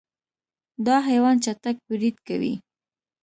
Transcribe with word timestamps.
دا 0.85 0.95
حیوان 1.09 1.35
چټک 1.43 1.75
برید 1.89 2.15
کوي. 2.27 2.53